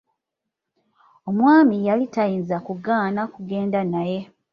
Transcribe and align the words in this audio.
Omwami 1.29 1.75
yali 1.87 2.05
tayinza 2.15 2.57
kugaana 2.67 3.21
kugenda 3.33 3.79
naye. 3.93 4.19